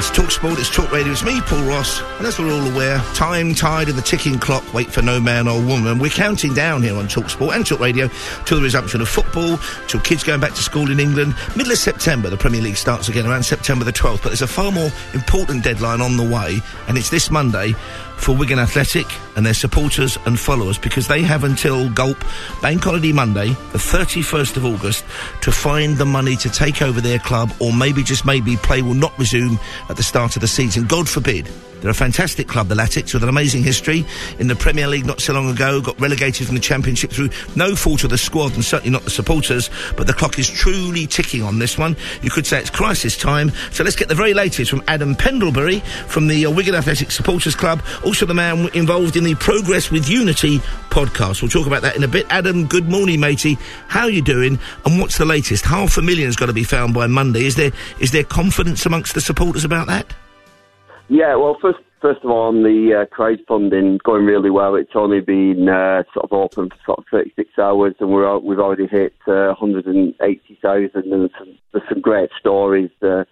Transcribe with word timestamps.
It's 0.00 0.08
Talk 0.08 0.30
Sport, 0.30 0.58
it's 0.58 0.74
Talk 0.74 0.90
Radio, 0.90 1.12
it's 1.12 1.22
me, 1.22 1.42
Paul 1.42 1.62
Ross, 1.64 2.00
and 2.16 2.26
as 2.26 2.38
we're 2.38 2.50
all 2.50 2.66
aware, 2.72 3.00
time, 3.12 3.54
tide, 3.54 3.90
and 3.90 3.98
the 3.98 4.02
ticking 4.02 4.38
clock 4.38 4.72
wait 4.72 4.90
for 4.90 5.02
no 5.02 5.20
man 5.20 5.46
or 5.46 5.60
woman. 5.60 5.98
We're 5.98 6.08
counting 6.08 6.54
down 6.54 6.82
here 6.82 6.96
on 6.96 7.06
Talk 7.06 7.28
Sport 7.28 7.54
and 7.54 7.66
Talk 7.66 7.80
Radio 7.80 8.08
to 8.46 8.54
the 8.54 8.62
resumption 8.62 9.02
of 9.02 9.10
football, 9.10 9.58
till 9.88 10.00
kids 10.00 10.24
going 10.24 10.40
back 10.40 10.54
to 10.54 10.62
school 10.62 10.90
in 10.90 11.00
England. 11.00 11.34
Middle 11.54 11.72
of 11.72 11.78
September, 11.78 12.30
the 12.30 12.38
Premier 12.38 12.62
League 12.62 12.78
starts 12.78 13.10
again 13.10 13.26
around 13.26 13.42
September 13.42 13.84
the 13.84 13.92
12th, 13.92 14.22
but 14.22 14.30
there's 14.30 14.40
a 14.40 14.46
far 14.46 14.72
more 14.72 14.90
important 15.12 15.62
deadline 15.62 16.00
on 16.00 16.16
the 16.16 16.24
way, 16.24 16.60
and 16.88 16.96
it's 16.96 17.10
this 17.10 17.30
Monday 17.30 17.74
for 18.20 18.36
Wigan 18.36 18.58
Athletic 18.58 19.06
and 19.36 19.44
their 19.44 19.54
supporters 19.54 20.18
and 20.26 20.38
followers 20.38 20.78
because 20.78 21.08
they 21.08 21.22
have 21.22 21.44
until 21.44 21.88
Gulp 21.90 22.18
Bank 22.60 22.84
Holiday 22.84 23.12
Monday, 23.12 23.48
the 23.72 23.78
31st 23.78 24.56
of 24.58 24.66
August, 24.66 25.04
to 25.40 25.50
find 25.50 25.96
the 25.96 26.04
money 26.04 26.36
to 26.36 26.50
take 26.50 26.82
over 26.82 27.00
their 27.00 27.18
club 27.18 27.50
or 27.58 27.72
maybe 27.72 28.02
just 28.02 28.26
maybe 28.26 28.56
play 28.56 28.82
will 28.82 28.94
not 28.94 29.18
resume 29.18 29.58
at 29.88 29.96
the 29.96 30.02
start 30.02 30.36
of 30.36 30.42
the 30.42 30.48
season. 30.48 30.86
God 30.86 31.08
forbid. 31.08 31.48
They're 31.80 31.90
a 31.90 31.94
fantastic 31.94 32.46
club, 32.46 32.68
the 32.68 32.74
Latics, 32.74 33.14
with 33.14 33.22
an 33.22 33.28
amazing 33.28 33.62
history 33.62 34.04
in 34.38 34.48
the 34.48 34.56
Premier 34.56 34.86
League 34.86 35.06
not 35.06 35.20
so 35.20 35.32
long 35.32 35.50
ago, 35.50 35.80
got 35.80 35.98
relegated 36.00 36.46
from 36.46 36.54
the 36.54 36.60
Championship 36.60 37.10
through 37.10 37.30
no 37.56 37.74
fault 37.74 38.04
of 38.04 38.10
the 38.10 38.18
squad 38.18 38.54
and 38.54 38.64
certainly 38.64 38.90
not 38.90 39.04
the 39.04 39.10
supporters, 39.10 39.70
but 39.96 40.06
the 40.06 40.12
clock 40.12 40.38
is 40.38 40.48
truly 40.48 41.06
ticking 41.06 41.42
on 41.42 41.58
this 41.58 41.78
one. 41.78 41.96
You 42.22 42.30
could 42.30 42.46
say 42.46 42.58
it's 42.58 42.70
crisis 42.70 43.16
time. 43.16 43.50
So 43.70 43.82
let's 43.82 43.96
get 43.96 44.08
the 44.08 44.14
very 44.14 44.34
latest 44.34 44.70
from 44.70 44.82
Adam 44.88 45.14
Pendlebury 45.14 45.80
from 46.06 46.26
the 46.26 46.46
uh, 46.46 46.50
Wigan 46.50 46.74
Athletic 46.74 47.10
Supporters 47.10 47.54
Club, 47.54 47.82
also 48.04 48.26
the 48.26 48.34
man 48.34 48.68
involved 48.74 49.16
in 49.16 49.24
the 49.24 49.34
Progress 49.36 49.90
with 49.90 50.08
Unity 50.08 50.58
podcast. 50.90 51.42
We'll 51.42 51.50
talk 51.50 51.66
about 51.66 51.82
that 51.82 51.96
in 51.96 52.02
a 52.02 52.08
bit. 52.08 52.26
Adam, 52.30 52.66
good 52.66 52.88
morning, 52.88 53.20
matey. 53.20 53.58
How 53.88 54.02
are 54.02 54.10
you 54.10 54.22
doing? 54.22 54.58
And 54.84 55.00
what's 55.00 55.18
the 55.18 55.24
latest? 55.24 55.64
Half 55.64 55.96
a 55.96 56.02
million's 56.02 56.36
got 56.36 56.46
to 56.46 56.52
be 56.52 56.64
found 56.64 56.94
by 56.94 57.06
Monday. 57.06 57.46
Is 57.46 57.56
there 57.56 57.72
is 57.98 58.10
there 58.12 58.24
confidence 58.24 58.84
amongst 58.86 59.14
the 59.14 59.20
supporters 59.20 59.64
about 59.64 59.86
that? 59.86 60.12
Yeah, 61.10 61.34
well, 61.34 61.56
first 61.60 61.80
first 62.00 62.20
of 62.22 62.30
all, 62.30 62.46
on 62.46 62.62
the 62.62 63.02
uh, 63.02 63.14
crowdfunding 63.14 63.98
going 64.04 64.24
really 64.24 64.48
well. 64.48 64.76
It's 64.76 64.94
only 64.94 65.20
been 65.20 65.68
uh, 65.68 66.04
sort 66.14 66.30
of 66.30 66.32
open 66.32 66.70
for 66.70 66.76
sort 66.86 66.98
of 67.00 67.04
36 67.10 67.50
hours, 67.58 67.94
and 67.98 68.10
we're 68.10 68.38
we've 68.38 68.60
already 68.60 68.86
hit 68.86 69.14
uh, 69.26 69.52
180,000. 69.58 70.90
And 70.94 71.30
some, 71.36 71.58
there's 71.72 71.88
some 71.88 72.00
great 72.00 72.30
stories. 72.38 72.90
Uh, 73.02 73.24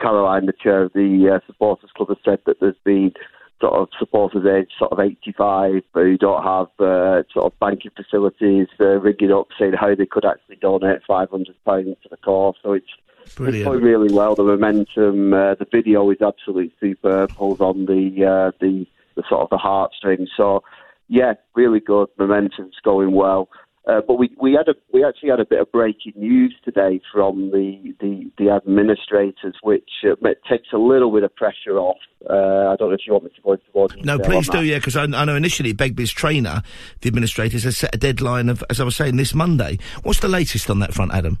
Caroline, 0.00 0.46
the 0.46 0.52
chair 0.52 0.84
of 0.84 0.92
the 0.92 1.34
uh, 1.34 1.46
supporters 1.48 1.90
club, 1.96 2.10
has 2.10 2.18
said 2.24 2.38
that 2.46 2.60
there's 2.60 2.76
been 2.84 3.12
sort 3.60 3.74
of 3.74 3.88
supporters 3.98 4.46
age 4.46 4.70
sort 4.78 4.92
of 4.92 5.00
85 5.00 5.82
who 5.92 6.16
don't 6.16 6.44
have 6.44 6.68
uh, 6.78 7.24
sort 7.34 7.52
of 7.52 7.58
banking 7.58 7.90
facilities, 7.96 8.68
uh, 8.78 9.00
up 9.00 9.48
saying 9.58 9.72
how 9.72 9.96
they 9.96 10.06
could 10.06 10.24
actually 10.24 10.54
donate 10.60 11.00
500 11.04 11.56
pounds 11.64 11.96
to 12.04 12.08
the 12.08 12.16
cause. 12.18 12.54
So 12.62 12.74
it's 12.74 12.86
Brilliant. 13.34 13.56
it's 13.56 13.64
going 13.66 13.82
really 13.82 14.12
well. 14.12 14.34
The 14.34 14.44
momentum, 14.44 15.32
uh, 15.32 15.54
the 15.54 15.66
video 15.70 16.10
is 16.10 16.20
absolutely 16.20 16.72
superb. 16.80 17.34
Pulls 17.34 17.60
on 17.60 17.86
the 17.86 18.24
uh, 18.24 18.50
the 18.60 18.86
the 19.14 19.22
sort 19.28 19.42
of 19.42 19.50
the 19.50 19.58
heartstrings. 19.58 20.30
So 20.36 20.62
yeah, 21.08 21.34
really 21.54 21.80
good. 21.80 22.08
Momentum's 22.18 22.76
going 22.84 23.12
well. 23.12 23.48
Uh, 23.88 24.02
but 24.06 24.18
we, 24.18 24.30
we 24.38 24.52
had 24.52 24.68
a 24.68 24.74
we 24.92 25.02
actually 25.02 25.30
had 25.30 25.40
a 25.40 25.46
bit 25.46 25.60
of 25.60 25.72
breaking 25.72 26.12
news 26.14 26.54
today 26.62 27.00
from 27.10 27.50
the 27.50 27.94
the, 28.00 28.30
the 28.36 28.50
administrators, 28.50 29.56
which 29.62 29.88
uh, 30.04 30.14
takes 30.46 30.68
a 30.74 30.76
little 30.76 31.10
bit 31.10 31.22
of 31.22 31.34
pressure 31.34 31.78
off. 31.78 31.96
Uh, 32.28 32.34
I 32.34 32.76
don't 32.76 32.90
know 32.90 32.94
if 32.94 33.00
you 33.06 33.14
want 33.14 33.24
me 33.24 33.30
to 33.34 33.40
go 33.40 33.52
into 33.52 33.64
more 33.74 33.88
detail. 33.88 34.04
No, 34.04 34.18
please 34.18 34.46
do, 34.48 34.58
that. 34.58 34.66
yeah, 34.66 34.76
because 34.76 34.96
I, 34.96 35.04
I 35.04 35.24
know 35.24 35.36
initially 35.36 35.72
Begbies 35.72 36.10
Traynor, 36.10 36.62
the 37.00 37.08
administrators, 37.08 37.64
has 37.64 37.78
set 37.78 37.94
a 37.94 37.98
deadline 37.98 38.50
of, 38.50 38.62
as 38.68 38.78
I 38.78 38.84
was 38.84 38.94
saying, 38.94 39.16
this 39.16 39.32
Monday. 39.32 39.78
What's 40.02 40.20
the 40.20 40.28
latest 40.28 40.68
on 40.68 40.80
that 40.80 40.92
front, 40.92 41.14
Adam? 41.14 41.38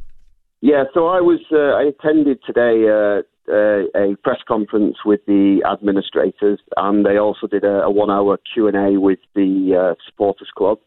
Yeah, 0.60 0.84
so 0.92 1.06
I 1.06 1.20
was 1.20 1.40
uh, 1.52 1.76
I 1.78 1.84
attended 1.84 2.40
today 2.44 2.88
uh, 2.88 3.22
uh, 3.50 3.84
a 3.94 4.16
press 4.24 4.40
conference 4.46 4.96
with 5.04 5.20
the 5.26 5.62
administrators, 5.70 6.58
and 6.76 7.06
they 7.06 7.16
also 7.16 7.46
did 7.46 7.62
a, 7.62 7.82
a 7.82 7.90
one-hour 7.90 8.38
Q 8.52 8.66
and 8.66 8.76
A 8.76 8.98
with 8.98 9.20
the 9.36 9.92
uh, 9.92 9.94
supporters 10.06 10.50
club. 10.56 10.78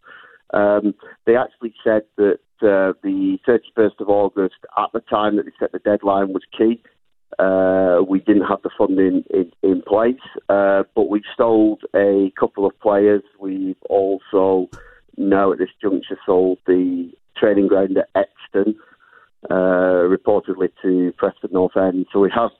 Um, 0.53 0.93
they 1.25 1.37
actually 1.37 1.73
said 1.85 2.01
that 2.17 2.39
uh, 2.61 2.91
the 3.01 3.37
31st 3.47 4.01
of 4.01 4.09
August, 4.09 4.55
at 4.77 4.89
the 4.93 4.99
time 4.99 5.37
that 5.37 5.45
they 5.45 5.53
set 5.57 5.71
the 5.71 5.79
deadline, 5.79 6.33
was 6.33 6.43
key. 6.57 6.83
Uh, 7.39 8.03
we 8.05 8.19
didn't 8.19 8.43
have 8.43 8.61
the 8.63 8.69
funding 8.77 9.23
in, 9.29 9.51
in 9.63 9.81
place, 9.87 10.19
but 10.49 11.09
we've 11.09 11.23
sold 11.37 11.81
a 11.95 12.29
couple 12.37 12.65
of 12.65 12.77
players. 12.81 13.23
We've 13.39 13.81
also 13.89 14.69
now 15.15 15.53
at 15.53 15.59
this 15.59 15.69
juncture 15.81 16.19
sold 16.25 16.57
the 16.67 17.09
training 17.37 17.69
ground 17.69 17.97
at 17.97 18.09
Euxton 18.53 18.75
uh, 19.49 20.05
reportedly 20.07 20.69
to 20.81 21.13
Preston 21.17 21.51
North 21.53 21.75
End. 21.75 22.05
So 22.13 22.19
we 22.19 22.31
have 22.35 22.51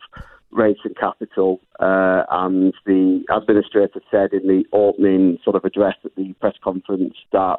raised 0.51 0.79
some 0.83 0.93
capital, 0.93 1.59
uh, 1.79 2.23
and 2.29 2.73
the 2.85 3.23
administrator 3.29 4.01
said 4.09 4.33
in 4.33 4.47
the 4.47 4.63
opening 4.73 5.37
sort 5.43 5.55
of 5.55 5.63
address 5.63 5.95
at 6.03 6.15
the 6.15 6.33
press 6.41 6.55
conference 6.63 7.13
that 7.31 7.57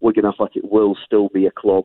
Wigan 0.00 0.26
Athletic 0.26 0.62
will 0.64 0.96
still 1.06 1.28
be 1.28 1.46
a 1.46 1.50
club 1.50 1.84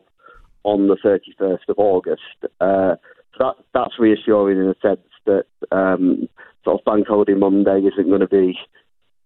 on 0.64 0.88
the 0.88 0.96
31st 0.96 1.68
of 1.68 1.78
August. 1.78 2.20
Uh, 2.60 2.96
so 3.32 3.38
that, 3.38 3.54
that's 3.72 3.98
reassuring 3.98 4.58
in 4.58 4.66
a 4.66 4.74
sense 4.82 5.06
that 5.24 5.44
um, 5.72 6.28
sort 6.64 6.78
of 6.78 6.84
Bank 6.84 7.06
Holiday 7.08 7.34
Monday 7.34 7.80
isn't 7.80 8.08
going 8.08 8.20
to 8.20 8.28
be 8.28 8.58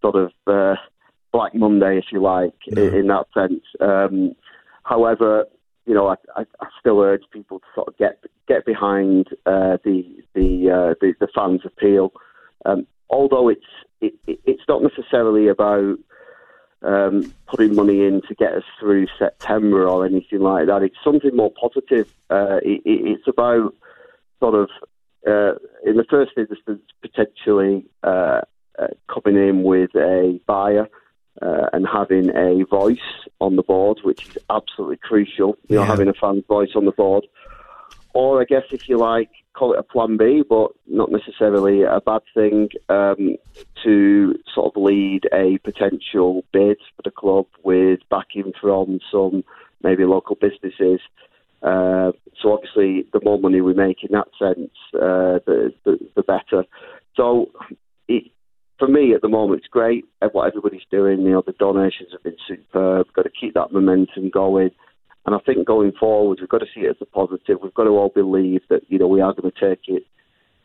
sort 0.00 0.14
of 0.14 0.31
uh, 0.46 0.76
Black 1.32 1.54
Monday, 1.54 1.98
if 1.98 2.04
you 2.12 2.22
like, 2.22 2.54
No. 2.69 2.82
in, 2.82 2.94
in 2.94 3.06
that 3.08 3.26
sense. 3.34 3.62
Um, 3.81 4.36
however, 4.84 5.46
you 5.86 5.94
know, 5.94 6.08
I, 6.08 6.14
I, 6.36 6.42
I 6.60 6.66
still 6.80 7.00
urge 7.00 7.24
people 7.30 7.58
to 7.60 7.66
sort 7.74 7.88
of 7.88 7.96
get 7.98 8.22
get 8.48 8.64
behind 8.64 9.28
uh, 9.46 9.78
the 9.84 10.04
the, 10.34 10.70
uh, 10.70 10.94
the 11.00 11.14
the 11.20 11.28
fans' 11.34 11.62
appeal. 11.64 12.12
Um, 12.64 12.86
although 13.10 13.48
it's 13.48 13.66
it, 14.00 14.14
it- 14.26 14.40
it's 14.44 14.62
not 14.68 14.82
necessarily 14.82 15.48
about 15.48 15.98
um, 16.82 17.32
putting 17.46 17.74
money 17.74 18.04
in 18.04 18.20
to 18.28 18.34
get 18.34 18.52
us 18.52 18.64
through 18.78 19.06
September 19.18 19.88
or 19.88 20.04
anything 20.04 20.40
like 20.40 20.66
that. 20.66 20.82
It's 20.82 20.96
something 21.02 21.34
more 21.34 21.50
positive. 21.58 22.12
Uh, 22.28 22.58
it, 22.62 22.82
it, 22.84 23.06
it's 23.18 23.28
about 23.28 23.74
sort 24.40 24.54
of 24.54 24.68
uh, 25.26 25.54
in 25.86 25.96
the 25.96 26.04
first 26.10 26.32
instance 26.36 26.82
potentially 27.00 27.86
uh, 28.02 28.42
uh, 28.78 28.88
coming 29.08 29.36
in 29.36 29.62
with 29.62 29.94
a 29.94 30.38
buyer 30.46 30.88
and 31.40 31.86
having 31.86 32.30
a 32.36 32.64
voice 32.64 32.98
on 33.44 33.56
the 33.56 33.62
board, 33.62 33.99
which 34.03 34.27
is 34.27 34.37
absolutely 34.50 34.99
crucial. 34.99 35.56
You 35.69 35.77
know, 35.77 35.84
having 35.84 36.09
a 36.09 36.15
fan's 36.15 36.44
voice 36.47 36.71
on 36.75 36.84
the 36.84 36.93
board, 36.93 37.27
or 38.15 38.41
I 38.41 38.44
guess 38.44 38.65
if 38.71 38.88
you 38.88 38.97
like, 38.99 39.31
call 39.55 39.72
it 39.72 39.78
a 39.78 39.82
plan 39.82 40.16
B, 40.16 40.43
but 40.49 40.72
not 40.87 41.10
necessarily 41.10 41.82
a 41.82 42.00
bad 42.00 42.22
thing 42.34 42.69
um, 42.88 43.37
to 43.84 44.34
sort 44.55 44.75
of 44.75 44.82
lead 44.82 45.22
a 45.32 45.59
potential 45.59 46.44
bid 46.53 46.78
for 46.97 47.03
the 47.05 47.10
club 47.10 47.47
with 47.62 48.00
backing 48.10 48.53
from 48.60 48.99
some 49.10 49.44
maybe 49.82 50.05
local 50.05 50.37
businesses. 50.37 51.00
Uh, 51.62 52.12
so 52.41 52.53
obviously, 52.53 53.06
the 53.12 53.21
more 53.25 53.38
money 53.38 53.61
we 53.61 53.75
make 53.75 54.03
in 54.03 54.12
that 54.12 54.28
sense, 54.38 54.71
uh, 54.94 55.38
the, 55.47 55.72
the 55.84 55.99
the 56.15 56.22
better. 56.22 56.65
So 57.16 57.50
for 58.84 58.90
me 58.90 59.14
at 59.14 59.22
the 59.22 59.28
moment, 59.28 59.60
it's 59.60 59.68
great 59.68 60.04
at 60.20 60.34
what 60.34 60.46
everybody's 60.46 60.86
doing. 60.90 61.22
You 61.22 61.30
know, 61.30 61.42
the 61.44 61.52
donations 61.52 62.10
have 62.12 62.22
been 62.22 62.36
superb. 62.46 63.06
Got 63.14 63.22
to 63.22 63.30
keep 63.30 63.54
that 63.54 63.72
momentum 63.72 64.30
going. 64.30 64.70
And 65.26 65.34
I 65.34 65.38
think 65.38 65.66
going 65.66 65.92
forward, 65.92 66.38
we've 66.40 66.48
got 66.48 66.58
to 66.58 66.66
see 66.74 66.82
it 66.82 66.90
as 66.90 66.96
a 67.00 67.06
positive. 67.06 67.58
We've 67.62 67.72
got 67.72 67.84
to 67.84 67.90
all 67.90 68.10
believe 68.10 68.60
that 68.68 68.82
you 68.88 68.98
know 68.98 69.06
we 69.08 69.22
are 69.22 69.32
going 69.32 69.50
to 69.50 69.68
take 69.68 69.88
it 69.88 70.04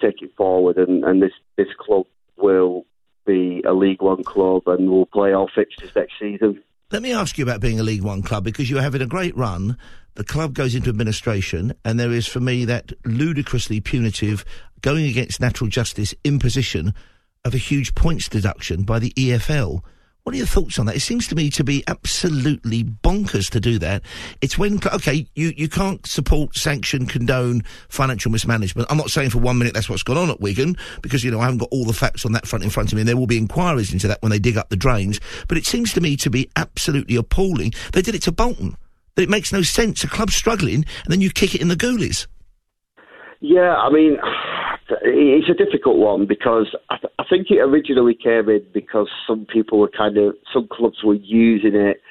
take 0.02 0.22
it 0.22 0.36
forward, 0.36 0.78
and, 0.78 1.04
and 1.06 1.22
this 1.22 1.32
this 1.56 1.68
club 1.78 2.06
will 2.38 2.86
be 3.26 3.62
a 3.66 3.74
League 3.74 4.02
One 4.02 4.24
club, 4.24 4.64
and 4.68 4.92
we'll 4.92 5.06
play 5.06 5.32
all 5.32 5.50
fixtures 5.54 5.92
next 5.96 6.14
season. 6.20 6.62
Let 6.92 7.02
me 7.02 7.14
ask 7.14 7.38
you 7.38 7.44
about 7.44 7.62
being 7.62 7.80
a 7.80 7.84
League 7.84 8.04
One 8.04 8.22
club 8.22 8.44
because 8.44 8.70
you're 8.70 8.82
having 8.82 9.02
a 9.02 9.08
great 9.08 9.36
run. 9.38 9.78
The 10.16 10.26
club 10.26 10.54
goes 10.54 10.76
into 10.76 10.90
administration, 10.90 11.74
and 11.86 11.98
there 11.98 12.12
is, 12.12 12.28
for 12.28 12.42
me, 12.42 12.66
that 12.66 12.92
ludicrously 13.06 13.80
punitive, 13.80 14.44
going 14.82 15.06
against 15.06 15.40
natural 15.40 15.70
justice 15.70 16.14
imposition 16.26 16.94
of 17.46 17.54
a 17.54 17.58
huge 17.58 17.96
points 17.96 18.28
deduction 18.30 18.84
by 18.84 19.00
the 19.00 19.12
EFL. 19.12 19.82
What 20.24 20.36
are 20.36 20.38
your 20.38 20.46
thoughts 20.46 20.78
on 20.78 20.86
that? 20.86 20.96
It 20.96 21.00
seems 21.00 21.28
to 21.30 21.36
me 21.36 21.50
to 21.52 21.64
be 21.64 21.84
absolutely 21.88 22.84
bonkers 22.84 23.50
to 23.52 23.60
do 23.60 23.80
that. 23.80 24.04
It's 24.42 24.58
when, 24.60 24.80
okay, 24.94 25.26
you, 25.34 25.54
you 25.56 25.70
can't 25.70 26.06
support, 26.06 26.56
sanction, 26.56 27.08
condone 27.08 27.64
financial 27.88 28.30
mismanagement. 28.30 28.92
I'm 28.92 28.98
not 28.98 29.10
saying 29.10 29.32
for 29.32 29.40
one 29.40 29.58
minute 29.58 29.74
that's 29.74 29.90
what's 29.90 30.04
gone 30.04 30.18
on 30.18 30.30
at 30.30 30.40
Wigan, 30.40 30.76
because, 31.02 31.24
you 31.24 31.32
know, 31.32 31.40
I 31.40 31.46
haven't 31.46 31.60
got 31.60 31.70
all 31.72 31.86
the 31.86 31.94
facts 31.94 32.26
on 32.26 32.34
that 32.34 32.46
front 32.46 32.64
in 32.64 32.70
front 32.70 32.92
of 32.92 32.96
me, 32.96 33.02
and 33.02 33.08
there 33.08 33.18
will 33.18 33.28
be 33.28 33.38
inquiries 33.38 33.92
into 33.92 34.08
that 34.08 34.22
when 34.22 34.30
they 34.30 34.40
dig 34.40 34.58
up 34.58 34.70
the 34.70 34.76
drains. 34.76 35.20
But 35.48 35.58
it 35.58 35.66
seems 35.66 35.94
to 35.94 36.02
me 36.02 36.16
to 36.18 36.30
be 36.30 36.50
absolutely 36.56 37.16
appalling. 37.16 37.74
They 37.94 38.02
did 38.02 38.14
it 38.14 38.22
to 38.24 38.32
Bolton. 38.32 38.78
That 39.16 39.24
it 39.24 39.30
makes 39.30 39.52
no 39.52 39.64
sense. 39.64 40.04
A 40.04 40.08
club's 40.08 40.36
struggling, 40.36 40.86
and 41.04 41.08
then 41.08 41.22
you 41.22 41.32
kick 41.32 41.56
it 41.56 41.62
in 41.62 41.70
the 41.70 41.76
goalies. 41.76 42.28
Yeah, 43.40 43.76
I 43.78 43.90
mean, 43.90 44.18
it's 45.02 45.50
a 45.50 45.54
difficult 45.54 45.98
one 45.98 46.28
because 46.28 46.68
think 47.30 47.48
it 47.50 47.60
originally 47.60 48.16
came 48.16 48.50
in 48.50 48.66
because 48.74 49.08
some 49.28 49.46
people 49.46 49.80
were 49.80 49.92
kind 49.96 50.18
of, 50.18 50.36
some 50.54 50.68
clubs 50.72 51.04
were 51.04 51.16
using 51.16 51.76
it 51.76 52.02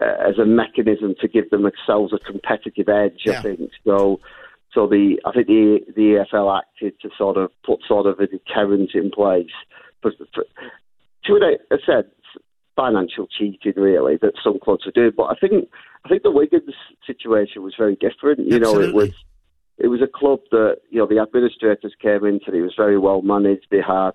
uh, 0.00 0.28
as 0.28 0.38
a 0.38 0.46
mechanism 0.46 1.14
to 1.20 1.28
give 1.28 1.50
themselves 1.50 2.12
a 2.12 2.18
competitive 2.18 2.88
edge, 2.88 3.22
Yeah. 3.24 3.40
I 3.40 3.42
think. 3.42 3.70
So, 3.84 4.20
So 4.74 4.86
the 4.88 5.20
I 5.24 5.30
think 5.32 5.46
the 5.46 5.80
the 5.94 6.24
EFL 6.32 6.58
acted 6.58 7.00
to 7.02 7.10
sort 7.16 7.36
of 7.36 7.50
put 7.64 7.80
sort 7.86 8.06
of 8.06 8.18
a 8.18 8.26
deterrent 8.26 8.90
in 8.94 9.10
place 9.10 9.54
for, 10.02 10.10
for 10.34 10.44
to 11.24 11.34
an 11.36 11.56
extent 11.70 12.06
financial 12.76 13.28
cheating 13.28 13.74
really 13.76 14.16
that 14.16 14.32
some 14.42 14.58
clubs 14.58 14.86
are 14.86 14.90
doing. 14.90 15.12
But 15.16 15.24
I 15.24 15.34
think 15.40 15.68
I 16.04 16.08
think 16.08 16.22
the 16.22 16.30
Wigan's 16.32 16.74
situation 17.06 17.62
was 17.62 17.74
very 17.78 17.94
different. 17.96 18.40
You 18.40 18.56
Absolutely. 18.56 18.82
know, 18.82 18.88
it 18.88 18.94
was 18.94 19.12
it 19.78 19.88
was 19.88 20.02
a 20.02 20.18
club 20.18 20.40
that 20.50 20.78
you 20.90 20.98
know 20.98 21.06
the 21.06 21.20
administrators 21.20 21.94
came 22.00 22.24
into. 22.24 22.52
It 22.52 22.62
was 22.62 22.74
very 22.76 22.98
well 22.98 23.22
managed. 23.22 23.66
They 23.70 23.80
had 23.80 24.12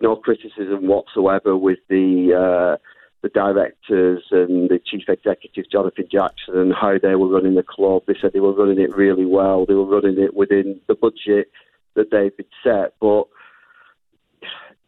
no 0.00 0.16
criticism 0.16 0.86
whatsoever 0.86 1.56
with 1.56 1.78
the 1.88 2.32
uh, 2.34 2.76
the 3.22 3.28
directors 3.28 4.22
and 4.30 4.68
the 4.68 4.78
chief 4.84 5.08
executive 5.08 5.70
Jonathan 5.70 6.06
Jackson 6.10 6.56
and 6.56 6.72
how 6.72 6.98
they 7.02 7.16
were 7.16 7.28
running 7.28 7.54
the 7.54 7.64
club. 7.64 8.02
They 8.06 8.14
said 8.20 8.32
they 8.32 8.40
were 8.40 8.54
running 8.54 8.80
it 8.80 8.94
really 8.94 9.24
well. 9.24 9.66
They 9.66 9.74
were 9.74 9.84
running 9.84 10.22
it 10.22 10.34
within 10.34 10.80
the 10.86 10.94
budget 10.94 11.50
that 11.94 12.10
they'd 12.10 12.36
been 12.36 12.46
set. 12.62 12.94
But 13.00 13.24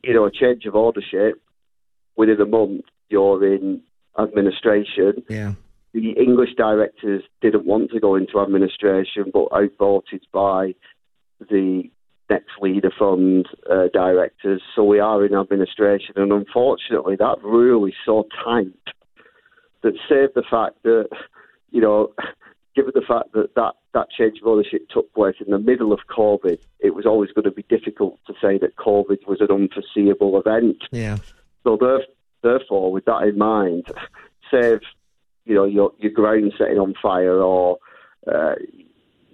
you 0.03 0.15
know, 0.15 0.25
a 0.25 0.31
change 0.31 0.65
of 0.65 0.77
ownership 0.77 1.43
within 2.17 2.41
a 2.41 2.47
month, 2.47 2.85
you're 3.09 3.45
in 3.45 3.83
administration. 4.19 5.25
Yeah. 5.29 5.55
The 5.93 6.13
English 6.13 6.55
directors 6.57 7.25
didn't 7.41 7.67
want 7.67 7.91
to 7.91 8.01
go 8.01 8.15
into 8.15 8.41
administration, 8.41 9.31
but 9.33 9.49
outvoted 9.53 10.25
by 10.33 10.75
the 11.41 11.91
next 12.31 12.53
leader 12.61 12.93
fund 12.97 13.47
uh, 13.71 13.89
directors. 13.93 14.63
So 14.75 14.85
we 14.85 15.01
are 15.01 15.25
in 15.27 15.35
administration, 15.35 16.15
and 16.17 16.33
unfortunately, 16.33 17.17
that 17.17 17.43
rule 17.43 17.85
is 17.87 17.95
so 18.07 18.27
tight 18.45 18.73
that, 19.83 19.95
save 20.09 20.35
the 20.35 20.45
fact 20.49 20.83
that 20.85 21.09
you 21.71 21.81
know, 21.81 22.13
given 22.77 22.93
the 22.95 23.03
fact 23.07 23.33
that 23.33 23.55
that, 23.57 23.75
that 23.95 24.07
change 24.17 24.39
of 24.41 24.47
ownership 24.47 24.89
took 24.89 25.13
place 25.15 25.37
in 25.45 25.51
the 25.51 25.59
middle 25.59 25.93
of 25.93 26.01
COVID, 26.09 26.59
it 26.81 26.95
was 26.95 27.07
always 27.07 27.31
going 27.33 27.45
to 27.45 27.51
be 27.51 27.65
difficult 27.69 28.19
to 28.27 28.35
say 28.41 28.59
that 28.59 28.77
COVID 28.77 29.27
was 29.27 29.41
an 29.41 29.51
unforeseeable 29.51 30.39
event. 30.39 30.79
Yeah. 30.91 31.19
So 31.65 31.77
there, 31.81 32.01
therefore, 32.43 32.93
with 32.93 33.05
that 33.07 33.23
in 33.25 33.39
mind, 33.39 33.87
save 34.51 34.81
you 35.45 35.55
know 35.55 35.65
your 35.65 35.93
your 35.99 36.13
ground 36.13 36.53
setting 36.59 36.79
on 36.79 36.95
fire 37.01 37.41
or 37.41 37.79
uh, 38.27 38.55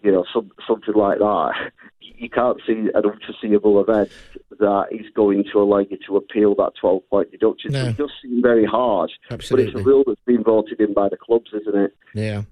you 0.03 0.13
know 0.13 0.25
some, 0.33 0.51
something 0.67 0.95
like 0.95 1.19
that, 1.19 1.53
you 2.01 2.31
can't 2.31 2.59
see 2.67 2.73
an 2.73 2.91
unforeseeable 3.05 3.81
event 3.81 4.11
that 4.59 4.87
is 4.91 5.05
going 5.15 5.45
to 5.53 5.59
allow 5.61 5.79
you 5.79 5.99
to 6.07 6.17
appeal 6.17 6.55
that 6.55 6.73
12 6.81 7.03
point 7.11 7.31
deduction. 7.31 7.73
No. 7.73 7.83
So 7.85 7.89
it 7.91 7.97
does 7.99 8.11
seem 8.23 8.41
very 8.43 8.65
harsh, 8.65 9.11
Absolutely. 9.31 9.73
but 9.73 9.79
it's 9.79 9.87
a 9.87 9.89
rule 9.91 10.05
that's 10.07 10.21
been 10.27 10.43
voted 10.43 10.81
in 10.81 10.95
by 10.95 11.09
the 11.11 11.17
clubs, 11.17 11.51
isn't 11.61 11.77
it? 11.79 11.95
Yeah. 12.15 12.43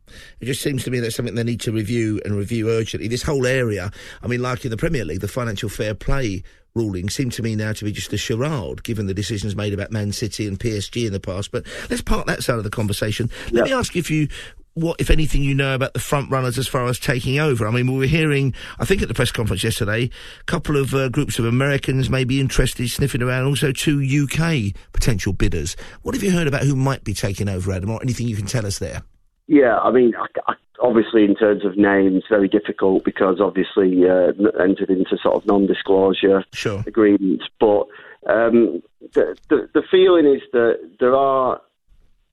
It 0.40 0.44
just 0.46 0.60
seems 0.60 0.84
to 0.84 0.90
me 0.90 1.00
that's 1.00 1.14
something 1.16 1.34
they 1.34 1.44
need 1.44 1.60
to 1.62 1.72
review 1.72 2.20
and 2.24 2.36
review 2.36 2.68
urgently. 2.68 3.08
This 3.08 3.22
whole 3.22 3.46
area, 3.46 3.90
I 4.22 4.26
mean, 4.26 4.42
like 4.42 4.64
in 4.64 4.70
the 4.70 4.76
Premier 4.76 5.04
League, 5.04 5.20
the 5.20 5.28
financial 5.28 5.68
fair 5.70 5.94
play 5.94 6.42
ruling 6.74 7.08
seemed 7.08 7.32
to 7.32 7.42
me 7.42 7.54
now 7.54 7.72
to 7.72 7.84
be 7.84 7.92
just 7.92 8.12
a 8.12 8.16
charade, 8.18 8.82
given 8.82 9.06
the 9.06 9.14
decisions 9.14 9.54
made 9.56 9.72
about 9.72 9.92
Man 9.92 10.10
City 10.12 10.46
and 10.46 10.58
PSG 10.58 11.06
in 11.06 11.12
the 11.12 11.20
past. 11.20 11.52
But 11.52 11.64
let's 11.88 12.02
park 12.02 12.26
that 12.26 12.42
side 12.42 12.58
of 12.58 12.64
the 12.64 12.70
conversation. 12.70 13.30
Let 13.52 13.54
Yeah. 13.54 13.62
me 13.62 13.72
ask 13.78 13.94
you 13.94 14.00
if 14.00 14.10
you. 14.10 14.28
What, 14.74 15.00
if 15.00 15.08
anything, 15.08 15.42
you 15.42 15.54
know 15.54 15.76
about 15.76 15.94
the 15.94 16.00
front 16.00 16.30
runners 16.32 16.58
as 16.58 16.66
far 16.66 16.86
as 16.86 16.98
taking 16.98 17.38
over? 17.38 17.66
I 17.66 17.70
mean, 17.70 17.92
we 17.92 17.98
were 17.98 18.06
hearing, 18.06 18.54
I 18.80 18.84
think 18.84 19.02
at 19.02 19.08
the 19.08 19.14
press 19.14 19.30
conference 19.30 19.62
yesterday, 19.62 20.10
a 20.40 20.44
couple 20.44 20.76
of 20.76 20.92
uh, 20.92 21.08
groups 21.10 21.38
of 21.38 21.44
Americans 21.44 22.10
may 22.10 22.24
be 22.24 22.40
interested, 22.40 22.90
sniffing 22.90 23.22
around, 23.22 23.46
also 23.46 23.70
two 23.70 24.02
UK 24.02 24.74
potential 24.92 25.32
bidders. 25.32 25.76
What 26.02 26.16
have 26.16 26.24
you 26.24 26.32
heard 26.32 26.48
about 26.48 26.62
who 26.62 26.74
might 26.74 27.04
be 27.04 27.14
taking 27.14 27.48
over, 27.48 27.70
Adam, 27.70 27.90
or 27.90 28.02
anything 28.02 28.26
you 28.26 28.36
can 28.36 28.46
tell 28.46 28.66
us 28.66 28.80
there? 28.80 29.02
Yeah, 29.46 29.78
I 29.78 29.92
mean, 29.92 30.12
I, 30.16 30.26
I, 30.50 30.54
obviously 30.80 31.24
in 31.24 31.34
terms 31.36 31.64
of 31.64 31.76
names, 31.76 32.24
very 32.28 32.48
difficult 32.48 33.04
because 33.04 33.40
obviously 33.40 34.08
uh, 34.08 34.32
entered 34.60 34.90
into 34.90 35.16
sort 35.22 35.36
of 35.36 35.46
non-disclosure 35.46 36.44
Sure. 36.52 36.82
agreements. 36.86 37.44
But 37.60 37.86
um, 38.26 38.82
the, 39.12 39.36
the 39.48 39.68
the 39.74 39.82
feeling 39.90 40.26
is 40.26 40.42
that 40.52 40.78
there 40.98 41.14
are 41.14 41.60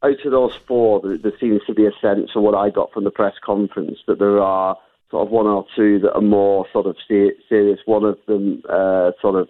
out 0.03 0.25
of 0.25 0.31
those 0.31 0.55
four, 0.67 1.01
there, 1.01 1.33
seems 1.39 1.61
to 1.67 1.73
be 1.73 1.85
a 1.85 1.91
sense 2.01 2.31
of 2.35 2.41
what 2.41 2.55
I 2.55 2.69
got 2.69 2.91
from 2.91 3.03
the 3.03 3.11
press 3.11 3.35
conference 3.43 3.99
that 4.07 4.19
there 4.19 4.41
are 4.41 4.77
sort 5.11 5.27
of 5.27 5.31
one 5.31 5.45
or 5.45 5.65
two 5.75 5.99
that 5.99 6.13
are 6.13 6.21
more 6.21 6.65
sort 6.73 6.87
of 6.87 6.95
serious. 7.07 7.79
One 7.85 8.03
of 8.03 8.17
them 8.27 8.63
uh, 8.67 9.11
sort 9.21 9.35
of 9.35 9.49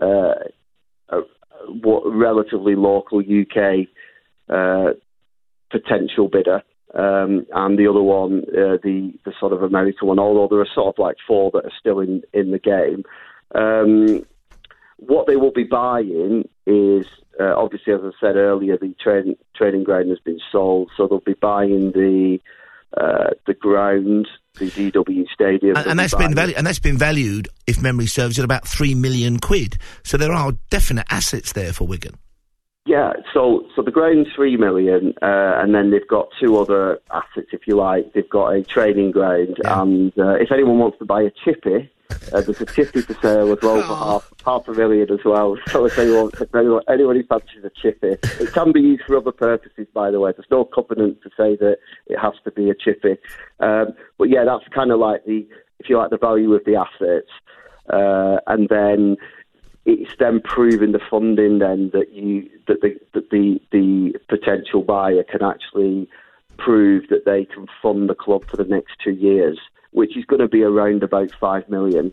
uh, 0.00 0.34
a, 1.10 1.20
what 1.82 2.02
relatively 2.06 2.76
local 2.76 3.20
UK 3.20 3.86
uh, 4.48 4.94
potential 5.70 6.28
bidder. 6.28 6.62
Um, 6.94 7.46
and 7.52 7.78
the 7.78 7.86
other 7.86 8.02
one, 8.02 8.40
uh, 8.48 8.78
the 8.82 9.12
the 9.24 9.32
sort 9.38 9.52
of 9.52 9.62
American 9.62 10.08
one. 10.08 10.18
Although 10.18 10.48
there 10.52 10.62
are 10.62 10.74
sort 10.74 10.88
of 10.88 10.98
like 10.98 11.16
four 11.26 11.50
that 11.52 11.64
are 11.64 11.72
still 11.78 12.00
in 12.00 12.22
in 12.32 12.50
the 12.50 12.58
game. 12.58 13.04
Um, 13.54 14.24
what 15.00 15.26
they 15.26 15.36
will 15.36 15.52
be 15.52 15.64
buying 15.64 16.48
is 16.66 17.06
uh, 17.40 17.54
obviously, 17.56 17.92
as 17.92 18.00
I 18.02 18.10
said 18.20 18.36
earlier, 18.36 18.76
the 18.76 18.94
train, 19.02 19.36
training 19.56 19.84
ground 19.84 20.10
has 20.10 20.18
been 20.20 20.40
sold, 20.52 20.90
so 20.96 21.06
they'll 21.06 21.20
be 21.20 21.34
buying 21.34 21.92
the 21.92 22.38
uh, 22.96 23.30
the 23.46 23.54
ground, 23.54 24.26
the 24.58 24.66
DW 24.66 25.24
Stadium, 25.32 25.76
And, 25.76 25.86
and 25.86 25.98
that's 25.98 26.14
been 26.14 26.34
valued, 26.34 26.56
and 26.56 26.66
that's 26.66 26.80
been 26.80 26.98
valued, 26.98 27.48
if 27.68 27.80
memory 27.80 28.06
serves, 28.06 28.36
at 28.38 28.44
about 28.44 28.66
three 28.66 28.94
million 28.96 29.38
quid. 29.38 29.78
So 30.02 30.16
there 30.16 30.32
are 30.32 30.52
definite 30.70 31.06
assets 31.08 31.52
there 31.52 31.72
for 31.72 31.86
Wigan. 31.86 32.18
Yeah, 32.86 33.12
so 33.32 33.66
so 33.76 33.82
the 33.82 33.92
ground's 33.92 34.30
three 34.34 34.56
million, 34.56 35.14
uh, 35.22 35.60
and 35.62 35.74
then 35.74 35.90
they've 35.92 36.08
got 36.08 36.28
two 36.42 36.56
other 36.58 36.98
assets, 37.12 37.48
if 37.52 37.60
you 37.66 37.76
like. 37.76 38.12
They've 38.12 38.28
got 38.28 38.48
a 38.48 38.62
training 38.64 39.12
ground, 39.12 39.56
Yeah. 39.62 39.82
and 39.82 40.12
uh, 40.18 40.34
if 40.34 40.50
anyone 40.50 40.78
wants 40.78 40.98
to 40.98 41.04
buy 41.04 41.22
a 41.22 41.30
chippy, 41.44 41.90
uh, 42.32 42.40
there's 42.40 42.60
a 42.60 42.66
chippy 42.66 43.00
for 43.02 43.14
sale 43.14 43.52
as 43.52 43.58
well 43.62 43.82
for 43.82 43.92
Oh. 43.92 43.94
half 43.94 44.32
half 44.44 44.68
a 44.68 44.72
million 44.72 45.10
as 45.10 45.24
well. 45.24 45.56
So 45.68 45.84
if 45.86 45.98
anyone, 45.98 46.30
if 46.40 46.54
anyone, 46.54 46.82
anyone 46.88 47.16
who 47.16 47.22
fancies 47.24 47.64
a 47.64 47.70
chippy, 47.70 48.16
it 48.40 48.52
can 48.52 48.72
be 48.72 48.80
used 48.80 49.04
for 49.04 49.16
other 49.16 49.32
purposes. 49.32 49.86
By 49.92 50.10
the 50.10 50.20
way, 50.20 50.32
there's 50.32 50.50
no 50.50 50.64
covenant 50.64 51.22
to 51.22 51.30
say 51.36 51.56
that 51.56 51.78
it 52.06 52.18
has 52.18 52.34
to 52.44 52.50
be 52.50 52.70
a 52.70 52.74
chippy. 52.74 53.16
Um, 53.60 53.92
but 54.18 54.28
yeah, 54.30 54.44
that's 54.44 54.64
kind 54.74 54.90
of 54.92 54.98
like 54.98 55.24
the, 55.24 55.46
if 55.78 55.88
you 55.88 55.96
like, 55.98 56.10
the 56.10 56.18
value 56.18 56.52
of 56.54 56.64
the 56.64 56.76
assets, 56.76 57.30
uh, 57.92 58.38
and 58.46 58.68
then 58.68 59.16
it's 59.86 60.12
then 60.18 60.40
proving 60.44 60.92
the 60.92 61.00
funding 61.10 61.58
then 61.58 61.90
that 61.92 62.12
you 62.12 62.48
that 62.68 62.80
the 62.82 62.98
that 63.14 63.30
the 63.30 63.60
the 63.72 64.14
potential 64.28 64.82
buyer 64.82 65.22
can 65.24 65.42
actually 65.42 66.08
prove 66.58 67.08
that 67.08 67.24
they 67.24 67.46
can 67.46 67.66
fund 67.82 68.08
the 68.10 68.14
club 68.14 68.44
for 68.46 68.56
the 68.58 68.64
next 68.64 68.92
two 69.02 69.12
years, 69.12 69.58
which 69.92 70.16
is 70.16 70.24
going 70.24 70.40
to 70.40 70.48
be 70.48 70.62
around 70.62 71.02
about 71.02 71.30
five 71.40 71.68
million, 71.68 72.12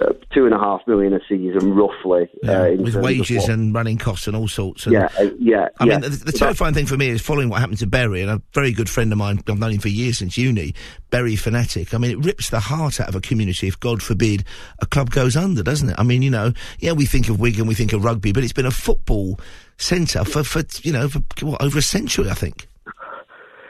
uh, 0.00 0.12
two 0.32 0.44
and 0.44 0.52
a 0.52 0.58
half 0.58 0.80
million 0.86 1.12
a 1.12 1.20
season, 1.28 1.72
roughly. 1.74 2.28
uh, 2.46 2.70
with 2.76 2.96
wages 2.96 3.48
and 3.48 3.72
running 3.72 3.96
costs 3.96 4.26
and 4.26 4.34
all 4.36 4.48
sorts. 4.48 4.86
And 4.86 4.94
yeah, 4.94 5.08
uh, 5.18 5.30
yeah. 5.38 5.68
I 5.78 5.84
yeah. 5.84 5.98
mean, 5.98 6.10
the, 6.10 6.16
the 6.24 6.32
terrifying 6.32 6.74
thing 6.74 6.86
for 6.86 6.96
me 6.96 7.08
is 7.08 7.22
following 7.22 7.48
what 7.48 7.60
happened 7.60 7.78
to 7.78 7.86
Bury, 7.86 8.22
and 8.22 8.30
a 8.30 8.42
very 8.52 8.72
good 8.72 8.90
friend 8.90 9.12
of 9.12 9.18
mine, 9.18 9.40
I've 9.48 9.58
known 9.58 9.72
him 9.72 9.80
for 9.80 9.88
years 9.88 10.18
since 10.18 10.36
uni, 10.36 10.74
Bury 11.10 11.36
fanatic. 11.36 11.94
I 11.94 11.98
mean, 11.98 12.10
it 12.10 12.24
rips 12.24 12.50
the 12.50 12.60
heart 12.60 13.00
out 13.00 13.08
of 13.08 13.14
a 13.14 13.20
community 13.20 13.68
if, 13.68 13.78
God 13.78 14.02
forbid, 14.02 14.44
a 14.80 14.86
club 14.86 15.10
goes 15.10 15.36
under, 15.36 15.62
doesn't 15.62 15.90
it? 15.90 15.96
I 15.98 16.02
mean, 16.02 16.22
you 16.22 16.30
know, 16.30 16.52
yeah, 16.80 16.92
we 16.92 17.06
think 17.06 17.28
of 17.28 17.38
Wigan, 17.38 17.66
we 17.66 17.74
think 17.74 17.92
of 17.92 18.04
rugby, 18.04 18.32
but 18.32 18.42
it's 18.42 18.52
been 18.52 18.66
a 18.66 18.72
football 18.72 19.38
centre 19.76 20.24
for, 20.24 20.42
for 20.42 20.62
you 20.82 20.92
know, 20.92 21.08
for 21.08 21.20
what, 21.42 21.62
over 21.62 21.78
a 21.78 21.82
century, 21.82 22.28
I 22.28 22.34
think. 22.34 22.66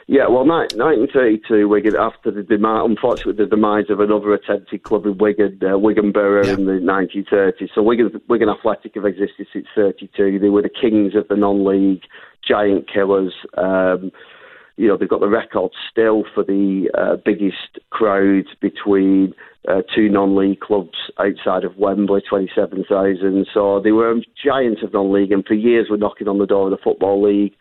Yeah, 0.07 0.27
well, 0.27 0.43
ni- 0.45 0.69
1932, 0.77 1.67
Wigan, 1.67 1.95
after 1.95 2.29
the 2.29 2.43
demise, 2.43 2.83
unfortunately, 2.85 3.43
the 3.43 3.49
demise 3.49 3.89
of 3.89 3.99
another 3.99 4.33
attempted 4.35 4.83
club 4.83 5.05
in 5.07 5.17
Wigan, 5.17 5.59
uh, 5.67 5.79
Wigan 5.79 6.11
Borough 6.11 6.45
Yeah. 6.45 6.53
in 6.53 6.65
the 6.65 6.79
1930s. 6.79 7.71
So 7.73 7.81
Wigan, 7.81 8.21
Wigan 8.27 8.49
Athletic 8.49 8.93
have 8.95 9.05
existed 9.05 9.47
since 9.51 9.65
32. 9.73 10.37
They 10.37 10.49
were 10.49 10.61
the 10.61 10.69
kings 10.69 11.15
of 11.15 11.27
the 11.27 11.35
non-league, 11.35 12.03
giant 12.47 12.87
killers. 12.87 13.33
Um, 13.57 14.11
you 14.77 14.87
know, 14.87 14.95
they've 14.95 15.09
got 15.09 15.21
the 15.21 15.27
record 15.27 15.71
still 15.89 16.23
for 16.35 16.43
the 16.43 16.89
uh, 16.93 17.15
biggest 17.25 17.79
crowd 17.89 18.45
between 18.61 19.33
uh, 19.67 19.81
two 19.95 20.07
non-league 20.09 20.59
clubs 20.59 21.09
outside 21.17 21.63
of 21.63 21.77
Wembley, 21.77 22.21
27,000. 22.21 23.47
So 23.51 23.79
they 23.79 23.91
were 23.91 24.13
giants 24.43 24.83
of 24.83 24.93
non-league, 24.93 25.31
and 25.31 25.43
for 25.43 25.55
years 25.55 25.89
were 25.89 25.97
knocking 25.97 26.27
on 26.27 26.37
the 26.37 26.45
door 26.45 26.65
of 26.65 26.71
the 26.71 26.77
Football 26.83 27.23
League. 27.23 27.53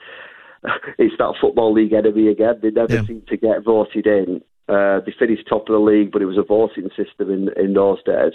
It's 0.98 1.14
that 1.18 1.34
Football 1.40 1.72
League 1.72 1.92
enemy 1.92 2.28
again. 2.28 2.56
They 2.62 2.70
never 2.70 2.94
Yeah. 2.94 3.02
seem 3.06 3.22
to 3.28 3.36
get 3.36 3.64
voted 3.64 4.06
in. 4.06 4.42
Uh, 4.68 5.00
they 5.00 5.12
finished 5.18 5.46
top 5.46 5.68
of 5.68 5.74
the 5.74 5.78
league, 5.78 6.10
but 6.10 6.22
it 6.22 6.26
was 6.26 6.38
a 6.38 6.42
voting 6.42 6.88
system 6.96 7.30
in, 7.30 7.50
in 7.62 7.74
those 7.74 8.02
days. 8.04 8.32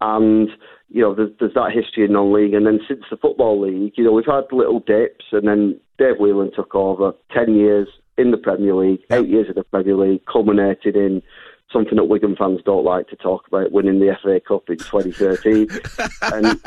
And, 0.00 0.48
you 0.90 1.02
know, 1.02 1.14
there's, 1.14 1.30
there's 1.38 1.54
that 1.54 1.72
history 1.72 2.04
in 2.04 2.12
non-league. 2.12 2.54
And 2.54 2.66
then 2.66 2.80
since 2.88 3.02
the 3.10 3.16
Football 3.16 3.60
League, 3.60 3.92
you 3.96 4.04
know, 4.04 4.12
we've 4.12 4.26
had 4.26 4.44
little 4.52 4.80
dips, 4.80 5.26
and 5.32 5.46
then 5.46 5.80
Dave 5.98 6.18
Whelan 6.18 6.50
took 6.54 6.74
over 6.74 7.12
10 7.32 7.54
years 7.54 7.88
in 8.16 8.32
the 8.32 8.36
Premier 8.36 8.74
League, 8.74 9.00
eight 9.12 9.28
years 9.28 9.46
in 9.48 9.54
the 9.54 9.62
Premier 9.64 9.96
League, 9.96 10.24
culminated 10.26 10.96
in 10.96 11.22
something 11.72 11.96
that 11.96 12.04
Wigan 12.04 12.34
fans 12.36 12.60
don't 12.64 12.84
like 12.84 13.08
to 13.08 13.16
talk 13.16 13.46
about, 13.46 13.72
winning 13.72 13.98
the 14.00 14.16
FA 14.22 14.40
Cup 14.40 14.68
in 14.70 14.78
2013. 14.78 15.68
and 16.32 16.60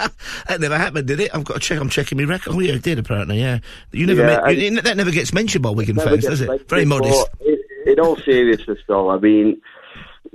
That 0.47 0.59
never 0.59 0.77
happened, 0.77 1.07
did 1.07 1.19
it? 1.19 1.31
I've 1.33 1.43
got 1.43 1.55
to 1.55 1.59
check. 1.59 1.79
I'm 1.79 1.89
checking 1.89 2.17
my 2.17 2.23
record. 2.25 2.53
Oh, 2.55 2.59
yeah, 2.59 2.73
it 2.73 2.83
did 2.83 2.99
apparently. 2.99 3.39
Yeah, 3.39 3.59
you 3.91 4.05
never. 4.05 4.21
Yeah, 4.21 4.41
I- 4.43 4.49
you- 4.51 4.81
that 4.81 4.97
never 4.97 5.11
gets 5.11 5.33
mentioned 5.33 5.63
by 5.63 5.71
Wigan 5.71 5.95
fans, 5.97 6.25
does 6.25 6.41
it? 6.41 6.67
Very 6.69 6.85
modest. 6.85 7.27
In, 7.45 7.57
in 7.87 7.99
all 7.99 8.15
seriousness, 8.17 8.79
though, 8.87 9.09
I 9.09 9.17
mean, 9.17 9.59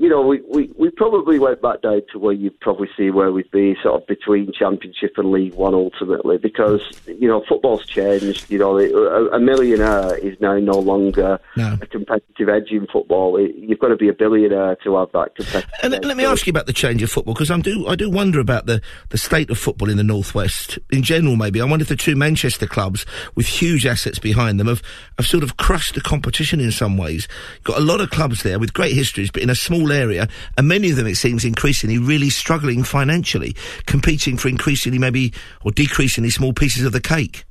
you 0.06 0.12
know, 0.12 0.22
we, 0.22 0.40
we, 0.48 0.70
we 0.78 0.88
probably 0.90 1.40
went 1.40 1.60
back 1.60 1.82
down 1.82 2.00
to 2.12 2.18
where 2.20 2.32
you'd 2.32 2.60
probably 2.60 2.88
see 2.96 3.10
where 3.10 3.32
we'd 3.32 3.50
be 3.50 3.76
sort 3.82 4.00
of 4.00 4.06
between 4.06 4.52
Championship 4.52 5.14
and 5.16 5.32
League 5.32 5.54
One 5.54 5.74
ultimately 5.74 6.38
because, 6.38 6.80
you 7.06 7.26
know, 7.26 7.42
football's 7.48 7.84
changed. 7.84 8.48
You 8.48 8.60
know, 8.60 8.78
a, 8.78 9.30
a 9.30 9.40
millionaire 9.40 10.16
is 10.18 10.40
now 10.40 10.58
no 10.58 10.78
longer 10.78 11.40
no. 11.56 11.76
a 11.82 11.86
competitive 11.88 12.48
edge 12.48 12.70
in 12.70 12.86
football. 12.86 13.40
You've 13.40 13.80
got 13.80 13.88
to 13.88 13.96
be 13.96 14.08
a 14.08 14.12
billionaire 14.12 14.76
to 14.84 14.94
have 14.94 15.10
that 15.10 15.34
competitive 15.34 15.72
And 15.82 15.94
edge. 15.94 16.04
let 16.04 16.16
me 16.16 16.24
ask 16.24 16.46
you 16.46 16.52
about 16.52 16.66
the 16.66 16.72
change 16.72 17.02
of 17.02 17.10
football 17.10 17.34
because 17.34 17.50
I 17.50 17.58
do, 17.58 17.88
I 17.88 17.96
do 17.96 18.08
wonder 18.08 18.38
about 18.38 18.66
the, 18.66 18.80
the 19.08 19.18
state 19.18 19.50
of 19.50 19.58
football 19.58 19.90
in 19.90 19.96
the 19.96 20.04
Northwest 20.04 20.78
in 20.92 21.02
general, 21.02 21.34
maybe. 21.34 21.60
I 21.60 21.64
wonder 21.64 21.82
if 21.82 21.88
the 21.88 21.96
two 21.96 22.14
Manchester 22.14 22.68
clubs 22.68 23.04
with 23.34 23.48
huge 23.48 23.84
assets 23.84 24.20
behind 24.20 24.60
them 24.60 24.68
have, 24.68 24.82
have 25.18 25.26
sort 25.26 25.42
of 25.42 25.56
crushed 25.56 25.96
the 25.96 26.00
competition 26.00 26.60
in 26.60 26.70
some 26.70 26.96
ways. 26.96 27.26
Got 27.64 27.78
a 27.78 27.82
lot 27.84 28.00
of 28.00 28.10
clubs 28.10 28.44
there 28.44 28.60
with 28.60 28.72
great 28.72 28.92
histories, 28.92 29.32
but 29.32 29.42
in 29.42 29.50
a 29.50 29.56
small 29.56 29.84
area, 29.96 30.28
and 30.56 30.68
many 30.68 30.90
of 30.90 30.96
them, 30.96 31.06
it 31.06 31.16
seems, 31.16 31.44
increasingly 31.44 31.98
really 31.98 32.30
struggling 32.30 32.84
financially, 32.84 33.56
competing 33.86 34.36
for 34.36 34.48
increasingly 34.48 34.98
maybe 34.98 35.32
or 35.64 35.72
decreasingly 35.72 36.30
small 36.30 36.52
pieces 36.52 36.84
of 36.84 36.92
the 36.92 37.00
cake. 37.00 37.44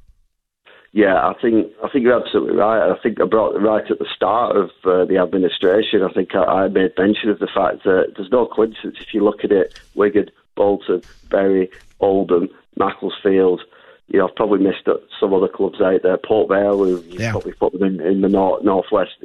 Yeah, 0.95 1.27
I 1.27 1.33
think 1.41 1.73
I 1.83 1.89
think 1.89 2.05
you're 2.05 2.17
absolutely 2.17 2.55
right. 2.55 2.89
I 2.89 2.97
think 3.03 3.19
I 3.19 3.25
brought 3.25 3.53
it 3.53 3.59
right 3.59 3.83
at 3.91 3.99
the 3.99 4.07
start 4.15 4.55
of 4.55 4.69
uh, 4.85 5.03
the 5.03 5.17
administration. 5.21 6.01
I 6.01 6.13
think 6.13 6.33
I, 6.33 6.43
I, 6.43 6.67
made 6.69 6.93
mention 6.97 7.29
of 7.29 7.39
the 7.39 7.49
fact 7.53 7.83
that 7.83 8.13
there's 8.15 8.31
no 8.31 8.45
coincidence 8.45 8.95
if 9.01 9.13
you 9.13 9.21
look 9.21 9.43
at 9.43 9.51
it: 9.51 9.77
Wigan, 9.93 10.31
Bolton, 10.55 11.01
Bury, 11.29 11.69
Oldham, 11.99 12.47
Macclesfield. 12.77 13.61
You 14.07 14.19
know, 14.19 14.29
I've 14.29 14.35
probably 14.35 14.59
missed 14.59 14.87
some 15.19 15.33
other 15.33 15.49
clubs 15.49 15.81
out 15.81 16.01
there. 16.01 16.17
Port 16.17 16.47
Vale, 16.47 16.77
who 16.77 17.03
yeah. 17.09 17.31
probably 17.31 17.51
put 17.51 17.73
them 17.73 17.83
in, 17.83 17.99
in 17.99 18.21
the 18.21 18.29
north 18.29 18.63
northwest. 18.63 19.15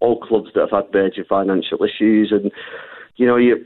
All 0.00 0.18
clubs 0.18 0.50
that 0.54 0.60
have 0.60 0.84
had 0.84 0.94
major 0.94 1.24
financial 1.28 1.78
issues, 1.84 2.32
and 2.32 2.50
you 3.16 3.26
know, 3.26 3.36
you 3.36 3.64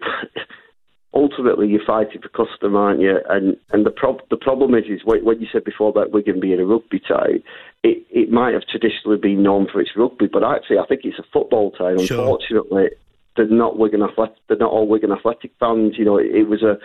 ultimately 1.14 1.69
you're 1.69 1.85
fighting 1.87 2.21
for 2.21 2.29
custom, 2.29 2.75
aren't 2.75 3.00
you? 3.00 3.19
And 3.29 3.57
and 3.71 3.87
the 3.87 3.91
prob- 3.91 4.29
the 4.31 4.37
problem 4.37 4.75
is, 4.75 4.85
is 4.88 5.00
when 5.05 5.41
you 5.41 5.47
said 5.53 5.64
before 5.64 5.88
about 5.88 6.11
Wigan 6.11 6.41
being 6.41 6.61
a 6.61 6.67
rugby 6.67 7.00
town, 7.00 7.43
it 7.83 8.05
it 8.11 8.31
might 8.31 8.53
have 8.53 8.67
traditionally 8.67 9.19
been 9.19 9.43
known 9.43 9.69
for 9.71 9.81
its 9.81 9.93
rugby, 9.97 10.26
but 10.26 10.43
actually 10.45 10.79
I 10.79 10.87
think 10.87 11.03
it's 11.05 11.19
a 11.19 11.25
football 11.33 11.71
town. 11.71 12.05
Sure. 12.05 12.19
Unfortunately, 12.19 12.91
they're 13.37 13.49
not 13.49 13.79
Wigan 13.79 14.03
athletic. 14.03 14.37
They're 14.49 14.59
not 14.59 14.73
all 14.73 14.88
Wigan 14.88 15.12
athletic 15.12 15.53
fans. 15.61 15.95
You 15.97 16.05
know, 16.05 16.19
it, 16.19 16.35
it 16.35 16.49
was 16.49 16.62
a 16.62 16.79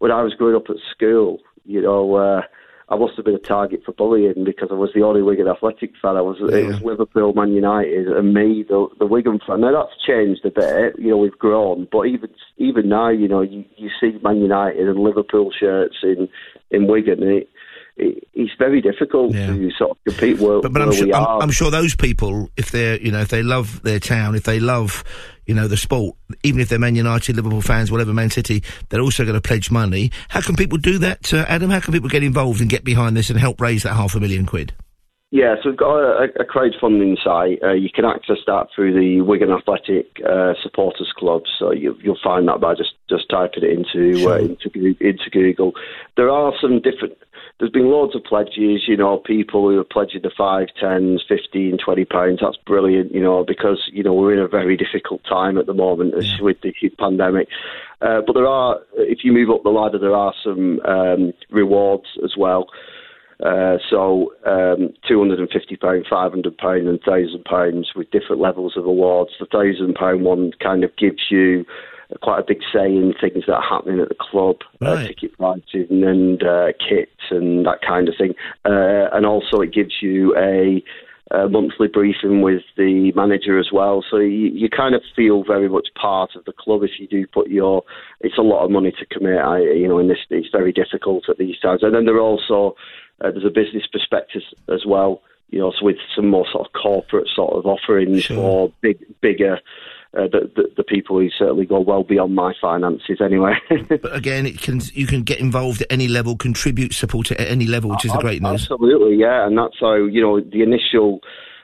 when 0.00 0.10
I 0.10 0.22
was 0.22 0.34
growing 0.34 0.56
up 0.56 0.68
at 0.68 0.76
school. 0.94 1.38
You 1.64 1.82
know. 1.82 2.14
Uh, 2.16 2.42
I 2.90 2.96
must 2.96 3.16
have 3.16 3.26
been 3.26 3.34
a 3.34 3.38
target 3.38 3.82
for 3.84 3.92
bullying 3.92 4.44
because 4.44 4.68
I 4.70 4.74
was 4.74 4.90
the 4.94 5.02
only 5.02 5.20
Wigan 5.20 5.46
Athletic 5.46 5.92
fan. 6.00 6.16
I 6.16 6.22
was 6.22 6.38
yeah. 6.40 6.56
it 6.56 6.66
was 6.66 6.82
Liverpool, 6.82 7.34
Man 7.34 7.52
United, 7.52 8.08
and 8.08 8.32
me, 8.32 8.64
the, 8.66 8.88
the 8.98 9.06
Wigan 9.06 9.40
fan. 9.46 9.60
Now 9.60 9.72
that's 9.72 10.06
changed 10.06 10.44
a 10.46 10.50
bit. 10.50 10.98
You 10.98 11.10
know, 11.10 11.18
we've 11.18 11.38
grown, 11.38 11.86
but 11.92 12.02
even 12.02 12.30
even 12.56 12.88
now, 12.88 13.10
you 13.10 13.28
know, 13.28 13.42
you, 13.42 13.64
you 13.76 13.90
see 14.00 14.18
Man 14.22 14.40
United 14.40 14.88
and 14.88 14.98
Liverpool 14.98 15.50
shirts 15.58 15.96
in 16.02 16.28
in 16.70 16.86
Wigan. 16.86 17.22
And 17.22 17.32
it, 17.42 17.50
it's 17.98 18.52
very 18.58 18.80
difficult 18.80 19.34
yeah. 19.34 19.48
to 19.48 19.70
sort 19.72 19.90
of 19.90 19.96
compete 20.04 20.38
where, 20.38 20.60
but, 20.60 20.72
but 20.72 20.82
I'm, 20.82 20.92
sure, 20.92 21.14
I'm, 21.14 21.42
I'm, 21.42 21.50
sure 21.50 21.70
those 21.70 21.96
people, 21.96 22.50
if 22.56 22.70
they're 22.70 23.00
you 23.00 23.10
know 23.10 23.20
if 23.20 23.28
they 23.28 23.42
love 23.42 23.82
their 23.82 23.98
town, 23.98 24.34
if 24.34 24.44
they 24.44 24.60
love 24.60 25.04
you 25.46 25.54
know 25.54 25.66
the 25.66 25.76
sport, 25.76 26.16
even 26.42 26.60
if 26.60 26.68
they're 26.68 26.78
Man 26.78 26.94
United, 26.94 27.36
Liverpool 27.36 27.62
fans, 27.62 27.90
whatever, 27.90 28.12
Man 28.12 28.30
City, 28.30 28.62
they're 28.88 29.00
also 29.00 29.24
going 29.24 29.34
to 29.34 29.40
pledge 29.40 29.70
money. 29.70 30.12
How 30.28 30.40
can 30.40 30.56
people 30.56 30.78
do 30.78 30.98
that, 30.98 31.32
uh, 31.34 31.44
Adam? 31.48 31.70
How 31.70 31.80
can 31.80 31.92
people 31.92 32.08
get 32.08 32.22
involved 32.22 32.60
and 32.60 32.70
get 32.70 32.84
behind 32.84 33.16
this 33.16 33.30
and 33.30 33.38
help 33.38 33.60
raise 33.60 33.82
that 33.82 33.94
half 33.94 34.14
a 34.14 34.20
million 34.20 34.46
quid? 34.46 34.72
Yeah, 35.30 35.56
so 35.62 35.68
we've 35.68 35.78
got 35.78 35.98
a, 35.98 36.40
a 36.40 36.44
crowdfunding 36.44 37.22
site. 37.22 37.62
Uh, 37.62 37.74
you 37.74 37.90
can 37.94 38.06
access 38.06 38.38
that 38.46 38.68
through 38.74 38.98
the 38.98 39.20
Wigan 39.20 39.50
Athletic 39.50 40.22
uh, 40.26 40.54
Supporters 40.62 41.12
Club. 41.14 41.42
So 41.58 41.70
you, 41.70 41.94
will 42.02 42.16
find 42.24 42.48
that 42.48 42.60
by 42.60 42.74
just, 42.74 42.94
just 43.10 43.28
typing 43.28 43.62
it 43.62 43.70
into, 43.70 44.16
uh, 44.16 44.20
sure. 44.20 44.32
uh, 44.32 44.38
into 44.38 44.96
into 45.00 45.30
Google. 45.30 45.72
There 46.16 46.30
are 46.30 46.54
some 46.60 46.80
different 46.80 47.18
there's 47.58 47.72
been 47.72 47.90
loads 47.90 48.14
of 48.14 48.22
pledges, 48.22 48.84
you 48.86 48.96
know, 48.96 49.18
people 49.18 49.68
who 49.68 49.80
are 49.80 49.84
pledging 49.84 50.22
the 50.22 50.30
five, 50.36 50.68
tens, 50.78 51.24
fifteen, 51.28 51.76
twenty 51.76 52.04
pounds. 52.04 52.38
That's 52.40 52.56
brilliant, 52.56 53.12
you 53.12 53.20
know, 53.20 53.44
because 53.44 53.90
you 53.92 54.04
know 54.04 54.14
we're 54.14 54.32
in 54.32 54.38
a 54.38 54.46
very 54.46 54.76
difficult 54.76 55.22
time 55.24 55.58
at 55.58 55.66
the 55.66 55.74
moment 55.74 56.14
yeah. 56.16 56.40
with 56.40 56.60
the 56.60 56.72
pandemic. 56.98 57.48
Uh, 58.00 58.20
but 58.24 58.34
there 58.34 58.46
are, 58.46 58.78
if 58.94 59.24
you 59.24 59.32
move 59.32 59.50
up 59.50 59.64
the 59.64 59.70
ladder, 59.70 59.98
there 59.98 60.14
are 60.14 60.32
some 60.44 60.80
um, 60.86 61.32
rewards 61.50 62.06
as 62.24 62.36
well. 62.36 62.68
Uh, 63.44 63.78
so 63.88 64.32
um, 64.46 64.92
£250, 65.08 65.46
£500 65.80 66.34
and 66.34 67.00
£1,000 67.00 67.84
with 67.94 68.10
different 68.10 68.42
levels 68.42 68.76
of 68.76 68.84
awards. 68.84 69.30
The 69.38 69.46
£1,000 69.46 70.20
one 70.20 70.50
kind 70.60 70.82
of 70.82 70.96
gives 70.96 71.30
you 71.30 71.64
quite 72.22 72.40
a 72.40 72.44
big 72.46 72.60
say 72.72 72.86
in 72.86 73.14
things 73.20 73.44
that 73.46 73.54
are 73.54 73.62
happening 73.62 74.00
at 74.00 74.08
the 74.08 74.16
club, 74.18 74.56
uh, 74.82 74.86
right. 74.86 75.04
uh, 75.04 75.08
ticket 75.08 75.36
pricing 75.36 76.02
and 76.04 76.42
uh, 76.42 76.68
kits 76.78 77.30
and 77.30 77.66
that 77.66 77.80
kind 77.86 78.08
of 78.08 78.14
thing. 78.16 78.34
Uh, 78.64 79.08
and 79.12 79.26
also, 79.26 79.60
it 79.60 79.72
gives 79.72 79.94
you 80.00 80.34
a, 80.36 80.82
a, 81.36 81.48
monthly 81.48 81.86
briefing 81.86 82.40
with 82.40 82.62
the 82.76 83.12
manager 83.14 83.58
as 83.58 83.68
well. 83.72 84.02
So 84.10 84.16
you, 84.16 84.48
you, 84.52 84.68
kind 84.70 84.94
of 84.94 85.02
feel 85.14 85.44
very 85.44 85.68
much 85.68 85.88
part 86.00 86.30
of 86.34 86.44
the 86.44 86.52
club 86.52 86.82
if 86.82 86.92
you 86.98 87.06
do 87.06 87.26
put 87.26 87.48
your. 87.48 87.82
It's 88.20 88.38
a 88.38 88.42
lot 88.42 88.64
of 88.64 88.70
money 88.70 88.92
to 88.92 89.06
commit. 89.06 89.38
I, 89.38 89.60
you 89.60 89.86
know, 89.86 89.98
in 89.98 90.08
this, 90.08 90.18
it's 90.30 90.48
very 90.50 90.72
difficult 90.72 91.28
at 91.28 91.38
these 91.38 91.58
times. 91.60 91.82
And 91.82 91.94
then 91.94 92.06
there 92.06 92.16
are 92.16 92.20
also 92.20 92.74
uh, 93.20 93.30
there's 93.30 93.44
a 93.44 93.50
business 93.50 93.86
perspective 93.90 94.42
as 94.68 94.84
well. 94.86 95.22
You 95.50 95.60
know, 95.60 95.72
so 95.72 95.86
with 95.86 95.96
some 96.14 96.28
more 96.28 96.46
sort 96.52 96.66
of 96.66 96.72
corporate 96.74 97.28
sort 97.34 97.54
of 97.54 97.64
offerings 97.64 98.24
sure. 98.24 98.38
or 98.38 98.72
big, 98.82 98.98
bigger 99.22 99.58
uh, 100.16 100.22
the, 100.22 100.50
the, 100.56 100.70
the 100.78 100.84
people 100.84 101.18
who 101.18 101.28
certainly 101.30 101.66
go 101.66 101.80
well 101.80 102.02
beyond 102.02 102.34
my 102.34 102.54
finances 102.60 103.20
anyway. 103.22 103.54
but 103.88 104.14
again, 104.14 104.46
it 104.46 104.60
can 104.60 104.80
you 104.94 105.06
can 105.06 105.22
get 105.22 105.38
involved 105.38 105.82
at 105.82 105.86
any 105.90 106.08
level, 106.08 106.36
contribute, 106.36 106.94
support 106.94 107.30
it 107.30 107.38
at 107.38 107.48
any 107.48 107.66
level, 107.66 107.90
which 107.90 108.04
is 108.04 108.12
the 108.12 108.18
great 108.18 108.42
news. 108.42 108.62
Absolutely, 108.70 109.16
yeah, 109.16 109.46
and 109.46 109.56
that's 109.58 109.76
how 109.80 109.94
you 109.94 110.22
know 110.22 110.40
the 110.40 110.62
initial. 110.62 111.20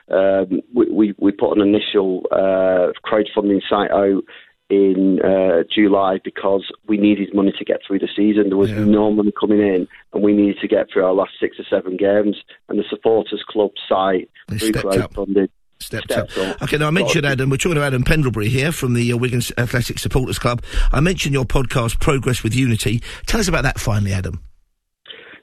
Um, 0.07 0.61
we, 0.71 0.87
we, 0.91 1.15
we 1.17 1.31
put 1.31 1.57
an 1.57 1.61
initial 1.61 2.27
uh, 2.31 2.93
crowdfunding 3.03 3.61
site 3.67 3.89
out 3.89 4.21
in 4.69 5.19
uh, 5.23 5.63
July 5.73 6.19
because 6.23 6.63
we 6.87 6.97
needed 6.97 7.33
money 7.33 7.53
to 7.57 7.65
get 7.65 7.81
through 7.85 7.99
the 7.99 8.09
season. 8.15 8.49
There 8.49 8.57
was 8.57 8.71
yeah. 8.71 8.83
no 8.83 9.11
money 9.11 9.31
coming 9.39 9.59
in, 9.59 9.87
and 10.13 10.23
we 10.23 10.33
needed 10.33 10.57
to 10.61 10.67
get 10.67 10.87
through 10.91 11.05
our 11.05 11.13
last 11.13 11.33
six 11.39 11.57
or 11.59 11.65
seven 11.69 11.97
games. 11.97 12.37
And 12.69 12.79
the 12.79 12.83
supporters 12.89 13.43
club 13.47 13.71
site, 13.87 14.29
through 14.49 14.71
crowdfunding, 14.71 15.49
Stepped, 15.79 16.11
Stepped 16.11 16.37
up. 16.37 16.55
up. 16.55 16.61
Okay, 16.63 16.77
now 16.77 16.87
I 16.87 16.91
mentioned 16.91 17.25
Adam. 17.25 17.49
We're 17.49 17.57
talking 17.57 17.75
to 17.75 17.83
Adam 17.83 18.03
Pendlebury 18.03 18.49
here 18.49 18.71
from 18.71 18.93
the 18.93 19.11
uh, 19.11 19.17
Wigan 19.17 19.41
Athletic 19.57 19.99
Supporters 19.99 20.39
Club. 20.39 20.63
I 20.91 20.99
mentioned 20.99 21.33
your 21.33 21.45
podcast, 21.45 21.99
Progress 21.99 22.43
with 22.43 22.55
Unity. 22.55 23.03
Tell 23.27 23.39
us 23.39 23.47
about 23.47 23.63
that, 23.63 23.79
finally, 23.79 24.13
Adam. 24.13 24.41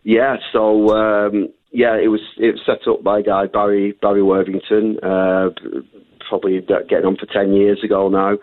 Yeah, 0.04 0.36
so 0.52 0.88
um, 0.96 1.48
yeah, 1.70 1.96
it 1.96 2.08
was 2.08 2.20
it 2.38 2.54
was 2.54 2.62
set 2.66 2.88
up 2.90 3.04
by 3.04 3.20
a 3.20 3.22
guy 3.22 3.46
Barry 3.46 3.92
Barry 4.00 4.22
Worthington, 4.22 4.98
uh, 5.02 5.50
probably 6.28 6.60
getting 6.60 7.04
on 7.04 7.16
for 7.16 7.26
ten 7.26 7.52
years 7.52 7.84
ago 7.84 8.08
now. 8.08 8.38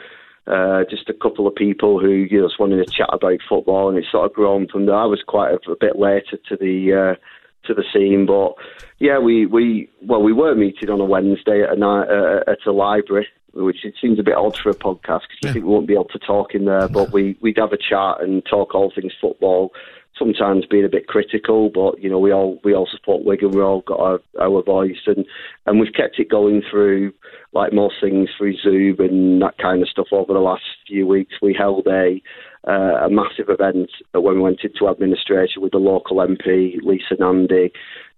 Uh, 0.48 0.84
just 0.90 1.10
a 1.10 1.14
couple 1.14 1.46
of 1.46 1.54
people 1.54 2.00
who 2.00 2.10
you 2.10 2.42
know, 2.42 2.48
just 2.48 2.60
wanted 2.60 2.84
to 2.84 2.92
chat 2.92 3.10
about 3.12 3.40
football, 3.48 3.90
and 3.90 3.98
it's 3.98 4.12
sort 4.12 4.26
of 4.26 4.34
grown 4.34 4.68
from 4.68 4.86
there. 4.86 4.96
I 4.96 5.06
was 5.06 5.22
quite 5.28 5.52
a, 5.52 5.72
a 5.72 5.76
bit 5.80 5.98
later 5.98 6.38
to 6.50 6.56
the 6.56 7.16
uh, 7.16 7.68
to 7.68 7.74
the 7.74 7.84
scene. 7.94 8.26
But 8.26 8.54
yeah, 9.00 9.20
we, 9.20 9.46
we 9.46 9.90
well 10.02 10.24
we 10.24 10.34
were 10.34 10.56
meeting 10.56 10.90
on 10.90 11.02
a 11.02 11.06
Wednesday 11.06 11.64
at 11.64 11.74
a 11.74 11.76
night, 11.76 12.08
uh, 12.10 12.50
at 12.50 12.66
a 12.66 12.72
library, 12.72 13.28
which 13.54 13.86
it 13.86 13.96
seems 14.02 14.20
a 14.20 14.24
bit 14.24 14.36
odd 14.36 14.58
for 14.58 14.70
a 14.70 14.76
podcast 14.76 15.22
because 15.22 15.40
you 15.42 15.48
yeah. 15.48 15.54
think 15.54 15.66
we 15.66 15.72
won't 15.72 15.88
be 15.88 15.94
able 15.94 16.06
to 16.06 16.20
talk 16.20 16.56
in 16.56 16.66
there. 16.66 16.88
But 16.88 17.12
we 17.12 17.38
we'd 17.42 17.58
have 17.58 17.74
a 17.74 17.78
chat 17.78 18.22
and 18.22 18.44
talk 18.46 18.74
all 18.76 18.92
things 18.94 19.14
football. 19.20 19.72
Sometimes 20.20 20.66
being 20.66 20.86
a 20.86 20.90
bit 20.90 21.08
critical, 21.08 21.72
but 21.74 22.04
you 22.04 22.10
know 22.10 22.20
we 22.20 22.32
all 22.32 22.60
we 22.64 22.76
all 22.76 22.88
support 22.92 23.24
Wigan. 23.24 23.52
We 23.52 23.62
all 23.62 23.82
got 23.82 24.00
our, 24.00 24.20
our 24.40 24.62
voice, 24.62 25.08
and 25.08 25.26
and 25.66 25.80
we've 25.80 25.94
kept 25.94 26.20
it 26.20 26.30
going 26.30 26.62
through 26.70 27.14
like 27.54 27.74
most 27.74 27.96
things 28.02 28.30
through 28.38 28.58
Zoom 28.58 29.00
and 29.00 29.42
that 29.42 29.58
kind 29.58 29.82
of 29.82 29.88
stuff 29.88 30.08
over 30.12 30.34
the 30.34 30.40
last 30.40 30.64
few 30.88 31.08
weeks. 31.08 31.36
We 31.42 31.56
held 31.58 31.88
a 31.88 32.22
uh, 32.68 33.06
a 33.06 33.10
massive 33.10 33.50
event 33.50 33.90
when 34.14 34.36
we 34.36 34.42
went 34.42 34.60
into 34.64 34.90
administration 34.90 35.62
with 35.62 35.72
the 35.72 35.78
local 35.78 36.18
MP, 36.18 36.76
Lisa 36.84 37.16
Nandy, 37.18 37.72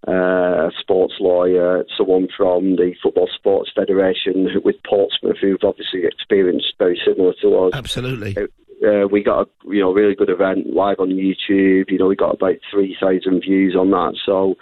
uh, 0.08 0.68
a 0.68 0.72
sports 0.80 1.14
lawyer, 1.20 1.84
someone 1.96 2.28
from 2.36 2.76
the 2.76 2.94
Football 3.04 3.30
Sports 3.34 3.72
Federation 3.76 4.48
with 4.64 4.76
Portsmouth, 4.88 5.38
who've 5.40 5.64
obviously 5.64 6.06
experienced 6.06 6.74
very 6.80 7.00
similar 7.06 7.34
to 7.42 7.58
us. 7.60 7.72
Absolutely. 7.74 8.36
Uh, 8.36 8.48
uh 8.86 9.08
we 9.08 9.24
got 9.24 9.48
a 9.48 9.74
you 9.74 9.82
know 9.82 9.92
really 9.92 10.16
good 10.16 10.30
event 10.30 10.74
live 10.74 11.00
on 11.00 11.10
YouTube. 11.10 11.90
You 11.90 11.98
know 11.98 12.08
we 12.08 12.16
got 12.16 12.36
about 12.36 12.56
three 12.72 12.98
thousand 13.00 13.42
views 13.42 13.76
on 13.76 13.92
that. 13.92 14.18
So 14.26 14.56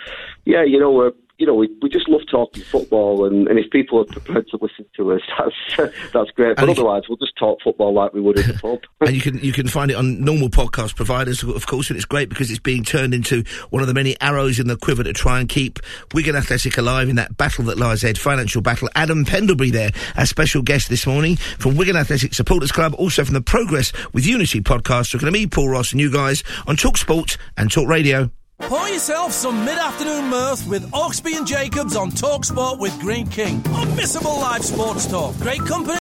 yeah, 0.45 0.63
you 0.63 0.79
know 0.79 0.91
we're 0.91 1.11
you 1.39 1.45
know, 1.45 1.53
we, 1.53 1.69
we 1.81 1.89
just 1.89 2.09
love 2.09 2.21
talking 2.29 2.61
football, 2.63 3.25
and, 3.25 3.47
and 3.47 3.57
if 3.57 3.71
people 3.71 4.01
are 4.01 4.03
prepared 4.03 4.45
to 4.49 4.59
listen 4.61 4.85
to 4.97 5.13
us, 5.13 5.21
that's 5.77 5.93
that's 6.11 6.31
great. 6.31 6.57
But 6.57 6.67
otherwise, 6.67 7.03
we'll 7.07 7.17
just 7.17 7.37
talk 7.37 7.59
football 7.63 7.93
like 7.93 8.13
we 8.13 8.19
would 8.19 8.37
in 8.37 8.47
the 8.47 8.53
pub. 8.61 8.79
and 8.99 9.15
you 9.15 9.21
can 9.21 9.39
you 9.39 9.53
can 9.53 9.69
find 9.69 9.89
it 9.89 9.93
on 9.93 10.19
normal 10.19 10.49
podcast 10.49 10.97
providers, 10.97 11.41
of 11.41 11.65
course, 11.65 11.89
and 11.89 11.95
it's 11.95 12.05
great 12.05 12.27
because 12.27 12.51
it's 12.51 12.59
being 12.59 12.83
turned 12.83 13.13
into 13.13 13.45
one 13.69 13.81
of 13.81 13.87
the 13.87 13.93
many 13.93 14.19
arrows 14.19 14.59
in 14.59 14.67
the 14.67 14.75
quiver 14.75 15.01
to 15.01 15.13
try 15.13 15.39
and 15.39 15.47
keep 15.47 15.79
Wigan 16.13 16.35
Athletic 16.35 16.77
alive 16.77 17.07
in 17.07 17.15
that 17.15 17.37
battle 17.37 17.63
that 17.65 17.77
lies 17.77 18.03
ahead, 18.03 18.17
financial 18.17 18.61
battle. 18.61 18.89
Adam 18.95 19.23
Pendlebury 19.23 19.71
there, 19.71 19.91
our 20.17 20.25
special 20.25 20.61
guest 20.61 20.89
this 20.89 21.07
morning 21.07 21.37
from 21.37 21.77
Wigan 21.77 21.95
Athletic 21.95 22.33
Supporters 22.33 22.73
Club, 22.73 22.93
also 22.95 23.23
from 23.23 23.33
the 23.33 23.41
Progress 23.41 23.93
with 24.11 24.27
Unity 24.27 24.59
podcast. 24.59 25.13
Talking 25.13 25.27
to 25.27 25.31
me, 25.31 25.47
Paul 25.47 25.69
Ross, 25.69 25.93
and 25.93 26.01
you 26.01 26.11
guys 26.11 26.43
on 26.67 26.75
Talk 26.75 26.97
Sport 26.97 27.37
and 27.55 27.71
Talk 27.71 27.87
Radio. 27.87 28.29
Pour 28.59 28.87
yourself 28.89 29.31
some 29.31 29.63
mid-afternoon 29.65 30.29
mirth 30.29 30.67
with 30.67 30.91
Hawksbee 30.91 31.35
and 31.37 31.47
Jacobs 31.47 31.95
on 31.95 32.11
Talksport 32.11 32.77
with 32.77 32.97
Greene 32.99 33.27
King. 33.27 33.61
Unmissable 33.61 34.39
live 34.41 34.63
sports 34.63 35.07
talk. 35.07 35.35
Great 35.37 35.61
company. 35.65 35.97